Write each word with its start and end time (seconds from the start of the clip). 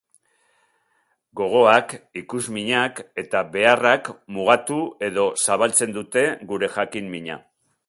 Gogoak, 1.41 1.93
ikusminak 2.21 3.03
eta 3.25 3.43
beharrak 3.57 4.11
mugatu 4.39 4.81
edo 5.11 5.29
zabaltzen 5.51 5.97
dute 6.01 6.27
gure 6.55 6.75
jakin-mina. 6.81 7.41